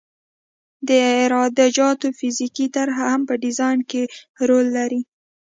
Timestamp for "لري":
4.77-5.01